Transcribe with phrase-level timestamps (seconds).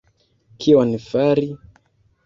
[0.65, 1.49] Kion Fari?